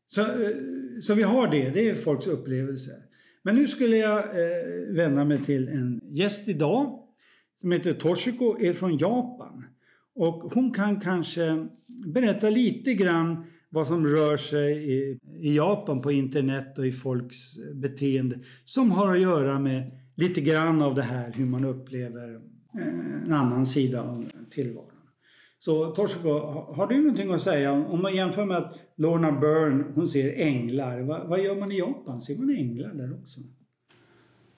Så, 0.06 0.20
eh, 0.20 0.56
så 1.02 1.14
vi 1.14 1.22
har 1.22 1.50
det, 1.50 1.70
det 1.70 1.90
är 1.90 1.94
folks 1.94 2.26
upplevelser. 2.26 2.96
Men 3.42 3.54
nu 3.54 3.66
skulle 3.66 3.96
jag 3.96 4.18
eh, 4.18 4.94
vända 4.94 5.24
mig 5.24 5.38
till 5.38 5.68
en 5.68 6.00
gäst 6.04 6.48
idag 6.48 7.05
som 7.60 7.72
heter 7.72 7.94
Toshiko, 7.94 8.58
är 8.60 8.72
från 8.72 8.96
Japan. 8.96 9.64
Och 10.14 10.52
hon 10.54 10.72
kan 10.72 11.00
kanske 11.00 11.68
berätta 11.86 12.50
lite 12.50 12.94
grann 12.94 13.44
vad 13.68 13.86
som 13.86 14.06
rör 14.06 14.36
sig 14.36 14.92
i, 14.92 15.18
i 15.40 15.56
Japan 15.56 16.02
på 16.02 16.12
internet 16.12 16.78
och 16.78 16.86
i 16.86 16.92
folks 16.92 17.36
beteende 17.74 18.38
som 18.64 18.90
har 18.90 19.14
att 19.14 19.20
göra 19.20 19.58
med 19.58 19.90
lite 20.14 20.40
grann 20.40 20.82
av 20.82 20.94
det 20.94 21.02
här 21.02 21.32
hur 21.32 21.46
man 21.46 21.64
upplever 21.64 22.34
eh, 22.78 23.24
en 23.26 23.32
annan 23.32 23.66
sida 23.66 24.02
av 24.02 24.26
tillvaron. 24.50 24.90
Så 25.58 25.90
Toshiko, 25.90 26.28
har 26.74 26.86
du 26.86 26.96
någonting 26.96 27.32
att 27.32 27.42
säga 27.42 27.72
om 27.72 28.02
man 28.02 28.14
jämför 28.14 28.44
med 28.44 28.56
att 28.56 28.78
Lorna 28.96 29.32
Byrne, 29.32 29.84
hon 29.94 30.06
ser 30.06 30.32
änglar. 30.32 31.00
Vad, 31.00 31.28
vad 31.28 31.44
gör 31.44 31.56
man 31.56 31.72
i 31.72 31.78
Japan? 31.78 32.20
Ser 32.20 32.36
man 32.36 32.50
änglar 32.50 32.94
där 32.94 33.14
också? 33.22 33.40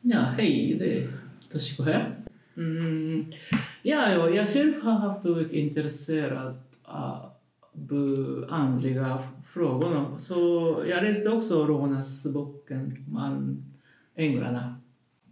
Ja, 0.01 0.21
hej, 0.21 0.77
det 0.79 0.99
är 0.99 1.09
Toshiko 1.51 1.83
här. 1.83 2.28
Mm. 2.59 3.25
Ja, 3.83 4.13
ja, 4.13 4.31
jag 4.31 4.49
själv 4.49 4.83
har 4.83 4.93
haft 4.93 5.25
mycket 5.25 5.53
intresserad 5.53 6.55
av 6.83 7.31
andliga 8.49 9.19
frågor. 9.53 10.19
Så 10.19 10.39
jag 10.89 11.05
läste 11.05 11.31
också 11.31 11.67
Ronas 11.67 12.33
boken 12.35 13.05
Man, 13.09 13.65
Änglarna. 14.17 14.77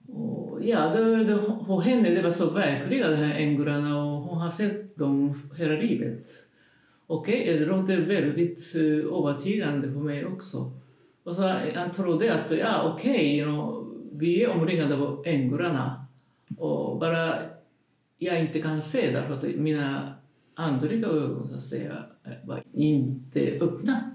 Och 0.09 0.59
ja, 0.63 0.89
det, 0.89 1.25
det, 1.25 1.39
för 1.67 1.81
henne 1.81 2.11
det 2.11 2.23
var 2.23 2.31
så 2.31 2.51
verkliga 2.51 3.11
de 3.11 3.17
här 3.17 3.35
änglarna 3.35 4.05
och 4.05 4.21
hon 4.23 4.39
har 4.39 4.51
sett 4.51 4.97
dem 4.97 5.35
hela 5.57 5.75
livet. 5.75 6.29
Okej, 7.07 7.43
okay, 7.43 7.59
det 7.59 7.67
låter 7.67 8.01
väldigt 8.01 8.77
uh, 8.77 9.19
övertygande 9.19 9.93
för 9.93 10.01
mig 10.01 10.27
också. 10.27 10.71
Och 11.25 11.35
så 11.35 11.43
jag 11.75 11.93
trodde 11.95 12.35
att 12.35 12.51
ja, 12.51 12.93
okej, 12.95 13.13
okay, 13.13 13.39
you 13.39 13.47
know, 13.47 13.93
vi 14.13 14.43
är 14.43 14.51
omringade 14.51 14.97
av 14.97 15.23
änglarna 15.27 16.06
och 16.59 16.99
bara 16.99 17.39
jag 18.19 18.41
inte 18.41 18.63
kan 18.63 18.83
se 18.83 19.11
därför 19.11 19.35
att 19.35 19.57
mina 19.57 20.15
andliga 20.55 21.07
ögon 21.07 21.49
så 21.49 21.55
att 21.55 21.63
säga 21.63 22.05
var 22.45 22.63
inte 22.73 23.59
öppna. 23.61 24.11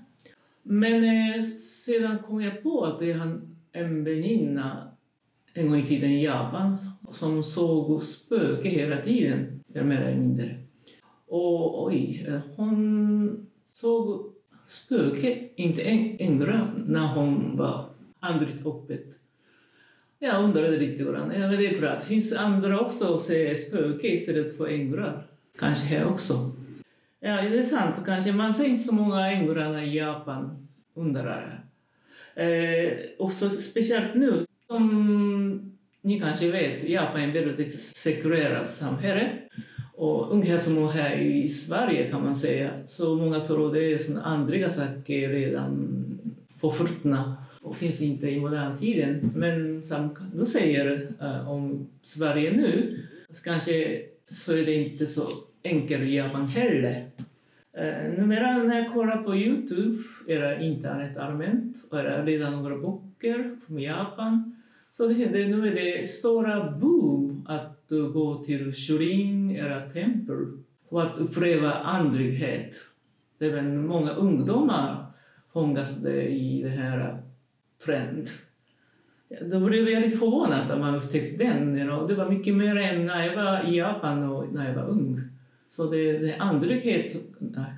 Men 0.63 1.03
eh, 1.03 1.43
sedan 1.85 2.17
kom 2.27 2.41
jag 2.41 2.63
på 2.63 2.85
att 2.85 3.07
jag 3.07 3.15
hade 3.15 3.41
en 3.71 4.03
väninna 4.03 4.91
en 5.53 5.69
gång 5.69 5.79
i 5.79 5.85
tiden 5.85 6.09
i 6.09 6.23
Japan 6.23 6.75
som 7.11 7.43
såg 7.43 8.01
spöke 8.01 8.69
hela 8.69 9.01
tiden, 9.01 9.63
mer 9.67 10.01
eller 10.01 10.17
mindre. 10.17 10.57
Och 11.27 11.85
oj, 11.85 12.25
eh, 12.27 12.39
hon 12.55 13.47
såg 13.63 14.33
spöke, 14.67 15.49
inte 15.55 15.81
en 15.81 16.39
grön, 16.39 16.85
när 16.87 17.15
hon 17.15 17.57
var 17.57 17.85
andligt 18.19 18.65
öppet. 18.65 19.05
Jag 20.23 20.43
undrade 20.43 20.77
lite 20.77 21.03
grann. 21.03 21.31
Ja, 21.39 21.47
det 21.47 21.67
är 21.67 21.79
bra. 21.79 21.95
det 21.95 22.05
finns 22.05 22.33
andra 22.33 22.79
också 22.79 23.05
som 23.05 23.19
ser 23.19 23.55
spöken 23.55 24.11
istället 24.11 24.57
för 24.57 24.67
änglar. 24.67 25.23
Kanske 25.59 25.85
här 25.85 26.07
också. 26.07 26.33
Ja, 27.19 27.41
det 27.41 27.59
är 27.59 27.63
sant. 27.63 27.95
Kanske 28.05 28.31
man 28.31 28.53
ser 28.53 28.65
inte 28.65 28.83
så 28.83 28.93
många 28.93 29.31
änglar 29.31 29.81
i 29.81 29.97
Japan, 29.97 30.67
undrar 30.93 31.61
jag. 32.35 32.45
Eh, 32.45 32.93
och 33.17 33.31
så 33.31 33.49
speciellt 33.49 34.15
nu 34.15 34.43
som 34.67 35.71
ni 36.01 36.19
kanske 36.19 36.51
vet, 36.51 36.89
Japan 36.89 37.21
är 37.21 37.27
ett 37.27 37.47
väldigt 37.47 37.81
sekulerat 37.81 38.69
samhälle. 38.69 39.29
Och 39.95 40.33
ungefär 40.33 40.57
som 40.57 40.89
här 40.89 41.17
i 41.17 41.49
Sverige 41.49 42.11
kan 42.11 42.23
man 42.23 42.35
säga. 42.35 42.71
Så 42.85 43.15
många 43.15 43.39
tror 43.39 43.73
det 43.73 43.93
är 43.93 43.97
såna 43.97 44.23
andliga 44.23 44.69
saker 44.69 45.29
redan 45.29 45.97
förflutna 46.61 47.40
och 47.61 47.77
finns 47.77 48.01
inte 48.01 48.29
i 48.29 48.39
modern 48.39 48.77
tiden. 48.77 49.31
Men 49.35 49.83
som 49.83 50.15
du 50.33 50.45
säger 50.45 51.07
uh, 51.21 51.51
om 51.51 51.87
Sverige 52.01 52.51
nu, 52.51 52.99
så 53.29 53.43
kanske 53.43 54.01
så 54.31 54.53
är 54.53 54.65
det 54.65 54.73
inte 54.73 55.05
så 55.05 55.27
enkelt 55.63 56.03
i 56.03 56.15
Japan 56.15 56.47
heller. 56.47 57.05
Uh, 57.77 58.19
numera 58.19 58.57
när 58.57 58.79
jag 58.79 58.93
kollar 58.93 59.23
på 59.23 59.35
Youtube, 59.35 60.03
era 60.27 60.61
internet 60.61 61.17
allmänt, 61.17 61.77
och 61.89 61.99
är 61.99 62.25
redan 62.25 62.63
några 62.63 62.77
böcker 62.77 63.55
från 63.67 63.79
Japan 63.79 64.55
så 64.91 65.07
det, 65.07 65.25
det, 65.25 65.47
nu 65.47 65.67
är 65.67 65.75
det 65.75 66.07
stora 66.07 66.71
boom 66.71 67.45
att 67.47 67.89
gå 67.89 68.43
till 68.43 68.73
Shurin 68.73 69.55
eller 69.55 69.89
tempel 69.89 70.57
och 70.89 71.03
att 71.03 71.17
uppleva 71.17 71.73
andlighet. 71.73 72.75
Även 73.39 73.87
många 73.87 74.11
ungdomar 74.11 75.05
fångas 75.53 76.01
det 76.01 76.27
i 76.27 76.61
det 76.63 76.69
här 76.69 77.21
trend. 77.85 78.29
Då 79.41 79.59
blev 79.59 79.89
jag 79.89 80.01
lite 80.01 80.17
förvånad 80.17 80.71
att 80.71 80.79
man 80.79 80.95
upptäckte 80.95 81.43
den. 81.43 81.77
You 81.77 81.87
know. 81.87 82.07
Det 82.07 82.15
var 82.15 82.29
mycket 82.29 82.55
mer 82.55 82.75
än 82.75 83.05
när 83.05 83.25
jag 83.25 83.35
var 83.35 83.69
i 83.69 83.77
Japan 83.77 84.23
och 84.23 84.53
när 84.53 84.67
jag 84.67 84.75
var 84.75 84.89
ung. 84.89 85.21
Så 85.69 85.91
det, 85.91 86.17
det 86.17 86.35
andlighet 86.35 87.15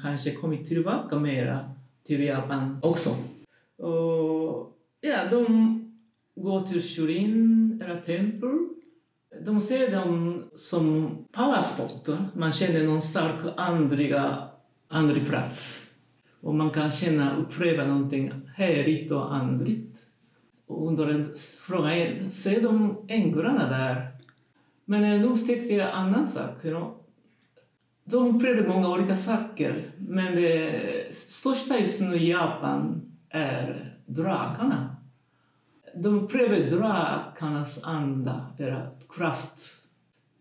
kanske 0.01 0.31
kommit 0.31 0.65
tillbaka 0.65 1.19
mera 1.19 1.71
till 2.03 2.23
Japan 2.23 2.79
också. 2.81 3.09
Och, 3.77 4.77
ja, 5.01 5.17
de 5.31 5.79
går 6.35 6.61
till 6.61 6.81
Shurin 6.81 7.81
eller 7.85 8.01
tempel. 8.01 8.49
De 9.45 9.61
ser 9.61 9.91
dem 9.91 10.43
som 10.55 11.17
powerspot. 11.31 12.09
Man 12.33 12.51
känner 12.51 12.83
någon 12.83 13.01
stark 13.01 13.53
andliga, 13.57 14.47
andlig 14.87 15.27
plats. 15.27 15.85
Och 16.43 16.55
man 16.55 16.71
kan 16.71 16.91
känna, 16.91 17.37
uppleva 17.37 17.85
någonting 17.85 18.31
härligt 18.55 19.11
och 19.11 19.35
andligt. 19.35 20.05
Och 20.67 20.87
under 20.87 21.07
en 21.09 21.35
fråga 21.59 21.89
ser 22.29 22.61
de 22.61 22.97
änglarna 23.07 23.69
där. 23.69 24.07
Men 24.85 25.03
eh, 25.03 25.21
då 25.21 25.29
upptäckte 25.29 25.73
jag 25.73 25.89
en 25.89 25.95
annan 25.95 26.27
sak. 26.27 26.65
You 26.65 26.75
know. 26.75 26.97
De 28.03 28.35
upplevde 28.35 28.67
många 28.67 28.89
olika 28.89 29.15
saker, 29.15 29.83
men 29.97 30.35
det 30.35 31.15
största 31.15 31.79
just 31.79 32.01
nu 32.01 32.15
i 32.15 32.31
Japan 32.31 33.11
är 33.29 33.93
drakarna. 34.05 34.95
De 35.95 36.19
upplever 36.23 36.69
drakarnas 36.69 37.83
anda, 37.83 38.47
eller 38.57 38.89
kraft. 39.17 39.61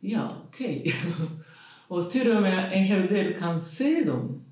Ja, 0.01 0.31
okej. 0.49 0.81
Okay. 0.81 1.27
och 1.89 2.11
till 2.11 2.37
och 2.37 2.43
med 2.43 2.73
en 2.73 2.85
hel 2.85 3.07
del 3.07 3.35
kan 3.39 3.61
se 3.61 4.05
dem. 4.05 4.45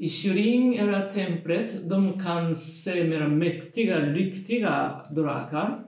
I 0.00 0.08
Shirin 0.08 0.78
eller 0.78 1.12
templet, 1.12 1.88
de 1.88 2.20
kan 2.20 2.56
se 2.56 3.04
mer 3.04 3.26
mäktiga, 3.26 3.98
lyckliga 3.98 5.02
drakar. 5.10 5.84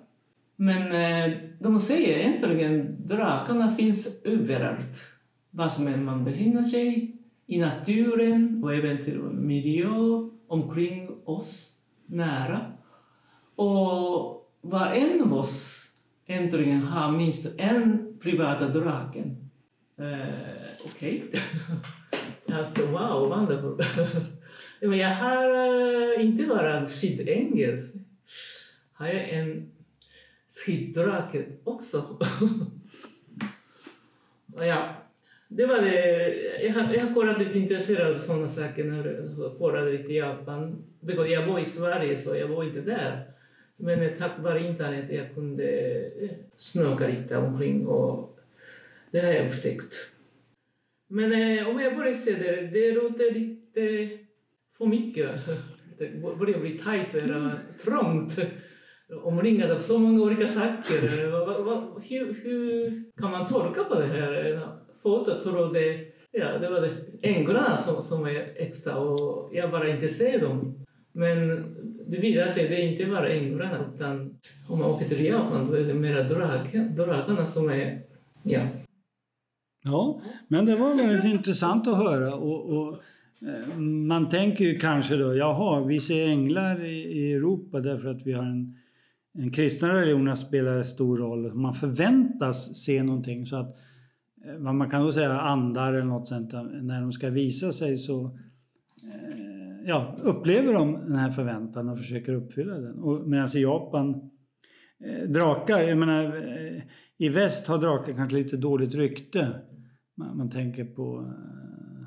Men 0.57 0.83
eh, 0.93 1.37
de 1.59 1.81
säger 1.81 2.19
egentligen 2.19 2.97
drakarna 3.07 3.77
finns 3.77 4.23
överallt 4.25 5.11
var 5.51 5.69
som 5.69 5.89
än 5.89 6.05
man 6.05 6.25
befinner 6.25 6.63
sig, 6.63 7.17
i 7.47 7.59
naturen 7.59 8.65
och 8.65 8.75
även 8.75 9.03
till 9.03 9.19
miljö 9.19 9.89
omkring 10.47 11.09
oss, 11.25 11.77
nära. 12.07 12.73
Och 13.55 14.51
var 14.61 14.87
en 14.87 15.23
av 15.23 15.35
oss 15.35 15.87
äntligen 16.27 16.83
har 16.83 17.13
minst 17.13 17.59
en 17.59 18.15
privata 18.23 18.69
draken. 18.69 19.51
Eh, 19.99 20.35
Okej. 20.85 21.25
Okay. 21.29 21.41
jag 22.51 22.87
wow, 22.87 23.29
wonderful. 23.29 23.85
Men 24.89 24.99
jag 24.99 25.15
har 25.15 25.55
eh, 26.17 26.25
inte 26.25 26.47
bara 26.47 26.79
en 26.79 26.87
skyddängel. 26.87 27.89
Har 28.93 29.07
jag 29.07 29.29
en 29.29 29.71
skiddrake 30.49 31.45
också. 31.65 32.19
ja, 34.59 34.95
det 35.49 35.67
var 35.67 35.81
det. 35.81 36.35
Jag 36.65 36.73
har, 36.73 36.95
jag 36.95 37.01
har 37.01 37.15
kollat 37.15 37.39
lite 37.39 37.59
intresserad 37.59 38.15
av 38.15 38.19
sådana 38.19 38.49
saker 38.49 38.85
när 38.85 39.27
jag 39.39 39.59
kollade 39.59 39.93
lite 39.93 40.13
i 40.13 40.17
Japan. 40.17 40.85
Jag 41.29 41.47
var 41.47 41.59
i 41.59 41.65
Sverige 41.65 42.17
så 42.17 42.37
jag 42.37 42.49
var 42.49 42.65
inte 42.65 42.81
där. 42.81 43.25
Men 43.77 44.03
eh, 44.03 44.13
tack 44.19 44.39
vare 44.39 44.67
internet 44.67 45.11
jag 45.11 45.35
kunde 45.35 45.65
jag 46.21 46.31
snöka 46.57 47.07
lite 47.07 47.37
omkring 47.37 47.87
och 47.87 48.39
det 49.11 49.21
har 49.21 49.33
jag 49.33 49.47
upptäckt. 49.47 50.11
Men 51.13 51.33
eh, 51.33 51.69
om 51.69 51.81
jag 51.81 51.97
börjar 51.97 52.15
se 52.15 52.33
det, 52.33 52.71
det 52.73 52.93
låter 52.93 53.35
lite 53.35 54.09
för 54.79 54.87
mycket. 54.87 55.31
Det 55.99 56.39
börjar 56.39 56.61
bli 56.61 56.71
tajt 56.71 57.15
eller 57.15 57.59
trångt. 57.85 58.39
Omringad 59.23 59.71
av 59.71 59.79
så 59.79 59.99
många 59.99 60.23
olika 60.23 60.47
saker. 60.47 61.05
Eh, 61.05 61.31
hur, 62.09 62.45
hur 62.45 62.93
kan 63.21 63.31
man 63.31 63.47
tolka 63.47 63.85
på 63.85 63.95
det 63.95 64.07
här? 64.07 64.53
Eh, 64.53 64.61
fotot 65.03 65.43
trodde 65.43 65.99
ja, 66.31 66.59
det 66.59 66.71
var 66.71 66.81
det 66.81 66.91
änglarna 67.29 67.77
som, 67.77 68.03
som 68.03 68.27
är 68.27 68.53
äkta 68.57 68.99
och 68.99 69.51
jag 69.53 69.71
bara 69.71 69.89
inte 69.89 70.09
ser 70.09 70.41
dem. 70.41 70.87
Men 71.13 71.65
det 72.07 72.21
visar 72.21 72.47
sig 72.47 72.65
att 72.65 72.71
det 72.71 72.77
är 72.77 72.93
inte 72.93 73.07
bara 73.07 73.29
änglarna 73.29 73.91
utan 73.95 74.39
om 74.69 74.79
man 74.79 74.91
åker 74.91 75.09
till 75.09 75.25
Japan 75.25 75.67
då 75.71 75.77
är 75.77 75.85
det 75.85 75.95
mera 75.95 76.23
drag, 76.23 76.91
dragarna 76.97 77.47
som 77.47 77.71
är, 77.71 78.03
ja. 78.43 78.61
Ja, 79.83 80.21
men 80.49 80.67
det 80.67 80.77
var 80.77 80.95
väldigt 80.95 81.25
intressant 81.25 81.87
att 81.87 81.97
höra 81.97 82.35
och, 82.35 82.71
och 82.71 83.03
eh, 83.49 83.79
man 83.79 84.29
tänker 84.29 84.65
ju 84.65 84.79
kanske 84.79 85.17
då, 85.17 85.35
jaha, 85.35 85.85
vi 85.85 86.01
ser 86.01 86.27
änglar 86.27 86.85
i, 86.85 87.03
i 87.03 87.33
Europa 87.33 87.81
därför 87.81 88.09
att 88.09 88.27
vi 88.27 88.33
har 88.33 88.45
en, 88.45 88.77
en 89.35 89.51
kristna 89.53 89.95
religion 89.95 90.37
spelar 90.37 90.83
stor 90.83 91.19
roll. 91.19 91.55
Man 91.55 91.75
förväntas 91.75 92.77
se 92.77 93.03
någonting 93.03 93.47
så 93.47 93.57
att 93.57 93.77
eh, 94.45 94.55
vad 94.59 94.75
man 94.75 94.91
kan 94.91 95.03
då 95.03 95.13
säga 95.13 95.41
andar 95.41 95.93
eller 95.93 96.05
något 96.05 96.29
sånt, 96.29 96.53
eh, 96.53 96.63
när 96.63 97.01
de 97.01 97.13
ska 97.13 97.31
visa 97.31 97.73
sig 97.73 97.97
så 97.97 98.39
ja, 99.85 100.17
upplever 100.23 100.73
de 100.73 100.93
den 100.93 101.17
här 101.17 101.31
förväntan 101.31 101.89
och 101.89 101.99
försöker 101.99 102.35
uppfylla 102.35 102.75
den. 102.75 103.31
Medan 103.31 103.57
i 103.57 103.61
Japan, 103.61 104.31
eh, 105.05 105.29
drakar, 105.29 105.83
jag 105.83 105.99
menar 105.99 106.45
i 107.21 107.29
väst 107.29 107.67
har 107.67 107.79
drakar 107.79 108.13
kanske 108.13 108.37
lite 108.37 108.57
dåligt 108.57 108.95
rykte. 108.95 109.49
Man, 110.21 110.37
man 110.37 110.51
tänker 110.51 110.85
på 110.85 111.19
eh, 111.19 112.07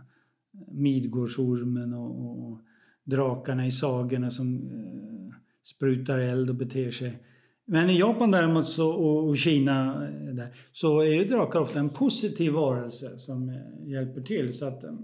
Midgårdsormen 0.72 1.94
och, 1.94 2.52
och 2.52 2.62
drakarna 3.04 3.66
i 3.66 3.72
sagorna 3.72 4.32
som 4.32 4.56
eh, 4.56 5.36
sprutar 5.64 6.20
eld 6.20 6.50
och 6.50 6.56
beter 6.56 6.92
sig 6.92 7.24
men 7.66 7.90
i 7.90 8.00
Japan 8.00 8.32
däremot 8.32 8.68
så, 8.68 8.90
och 8.90 9.38
Kina 9.38 10.08
eh, 10.08 10.34
där, 10.34 10.56
så 10.72 11.00
är 11.00 11.06
ju 11.06 11.26
drakar 11.26 11.60
ofta 11.60 11.80
en 11.80 11.90
positiv 11.90 12.52
varelse 12.52 13.18
som 13.18 13.50
eh, 13.50 13.90
hjälper 13.92 14.22
till. 14.22 14.54
Så 14.54 14.68
att, 14.68 14.84
mm, 14.84 14.98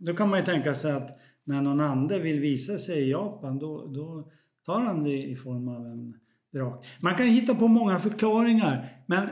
då 0.00 0.14
kan 0.14 0.28
man 0.28 0.38
ju 0.38 0.44
tänka 0.44 0.74
sig 0.74 0.92
att 0.92 1.18
när 1.44 1.62
någon 1.62 1.80
ande 1.80 2.18
vill 2.18 2.40
visa 2.40 2.78
sig 2.78 3.02
i 3.02 3.10
Japan 3.10 3.58
då, 3.58 3.86
då 3.86 4.30
tar 4.66 4.80
han 4.80 5.04
det 5.04 5.22
i 5.22 5.36
form 5.36 5.68
av 5.68 5.86
en 5.86 6.14
drak. 6.52 6.86
Man 7.02 7.14
kan 7.14 7.26
hitta 7.26 7.54
på 7.54 7.68
många 7.68 7.98
förklaringar 7.98 9.02
men 9.06 9.28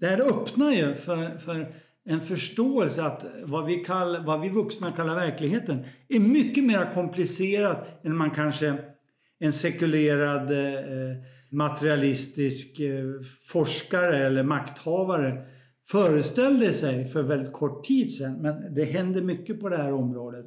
det 0.00 0.06
här 0.06 0.20
öppnar 0.20 0.70
ju 0.70 0.94
för, 0.94 1.38
för 1.38 1.74
en 2.04 2.20
förståelse 2.20 3.02
att 3.02 3.24
vad 3.44 3.66
vi, 3.66 3.76
kall, 3.76 4.24
vad 4.24 4.40
vi 4.40 4.48
vuxna 4.48 4.92
kallar 4.92 5.14
verkligheten 5.14 5.84
är 6.08 6.20
mycket 6.20 6.64
mer 6.64 6.90
komplicerat 6.94 8.04
än 8.04 8.16
man 8.16 8.30
kanske 8.30 8.78
en 9.38 9.52
sekulerad 9.52 10.52
eh, 10.52 11.16
materialistisk 11.50 12.80
eh, 12.80 13.04
forskare 13.46 14.26
eller 14.26 14.42
makthavare 14.42 15.46
föreställde 15.88 16.72
sig 16.72 17.04
för 17.04 17.22
väldigt 17.22 17.52
kort 17.52 17.84
tid 17.84 18.12
sedan. 18.12 18.34
Men 18.40 18.74
det 18.74 18.84
händer 18.84 19.22
mycket 19.22 19.60
på 19.60 19.68
det 19.68 19.76
här 19.76 19.92
området. 19.92 20.46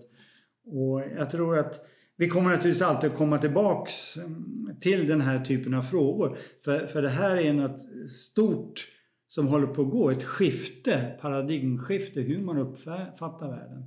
Och 0.66 1.02
jag 1.18 1.30
tror 1.30 1.60
att 1.60 1.86
vi 2.18 2.28
kommer 2.28 2.50
naturligtvis 2.50 2.82
alltid 2.82 3.12
att 3.12 3.18
komma 3.18 3.38
tillbaks 3.38 4.18
mm, 4.18 4.70
till 4.82 5.08
den 5.08 5.22
här 5.22 5.40
typen 5.46 5.74
av 5.74 5.82
frågor. 5.82 6.38
För, 6.66 6.88
för 6.88 7.02
det 7.02 7.10
här 7.10 7.38
är 7.38 7.54
något 7.54 7.82
stort 8.10 8.88
som 9.36 9.48
håller 9.48 9.68
på 9.68 9.82
att 9.82 9.90
gå. 9.90 10.10
Ett 10.10 10.24
skifte, 10.24 11.18
paradigmskifte, 11.22 12.22
hur 12.22 12.42
man 12.42 12.58
uppfattar 12.58 13.50
världen. 13.50 13.84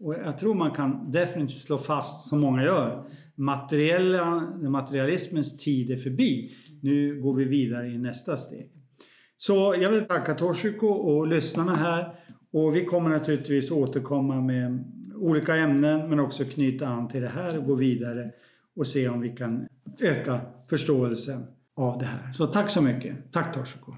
Och 0.00 0.14
jag 0.14 0.38
tror 0.38 0.54
man 0.54 0.70
kan 0.70 1.12
definitivt 1.12 1.58
slå 1.58 1.78
fast, 1.78 2.28
som 2.28 2.40
många 2.40 2.64
gör, 2.64 3.04
materiella, 3.34 4.40
materialismens 4.56 5.58
tid 5.58 5.90
är 5.90 5.96
förbi. 5.96 6.52
Nu 6.82 7.20
går 7.20 7.34
vi 7.34 7.44
vidare 7.44 7.88
i 7.88 7.98
nästa 7.98 8.36
steg. 8.36 8.70
Så 9.38 9.74
jag 9.80 9.90
vill 9.90 10.04
tacka 10.04 10.34
Toshiko 10.34 10.86
och 10.86 11.26
lyssnarna 11.26 11.74
här. 11.74 12.14
Och 12.52 12.76
vi 12.76 12.84
kommer 12.84 13.10
naturligtvis 13.10 13.70
återkomma 13.70 14.40
med 14.40 14.84
olika 15.14 15.56
ämnen 15.56 16.08
men 16.08 16.20
också 16.20 16.44
knyta 16.44 16.88
an 16.88 17.08
till 17.08 17.20
det 17.20 17.28
här 17.28 17.58
och 17.58 17.64
gå 17.64 17.74
vidare 17.74 18.30
och 18.76 18.86
se 18.86 19.08
om 19.08 19.20
vi 19.20 19.28
kan 19.28 19.68
öka 20.00 20.40
förståelsen 20.70 21.46
av 21.76 21.98
det 21.98 22.04
här. 22.04 22.32
Så 22.32 22.46
tack 22.46 22.70
så 22.70 22.82
mycket. 22.82 23.32
Tack 23.32 23.54
Toshiko. 23.54 23.94